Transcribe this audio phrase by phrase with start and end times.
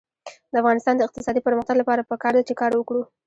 [0.51, 3.01] د افغانستان د اقتصادي پرمختګ لپاره پکار ده چې کار وکړو.